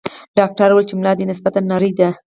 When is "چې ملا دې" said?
0.89-1.25